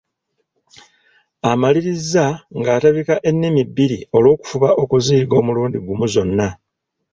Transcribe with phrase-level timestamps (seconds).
[1.51, 2.25] Amaliriza
[2.59, 6.47] ng’atabika ennimi bbiri olw’okufuba okuziyiga omulundi gumu zonna.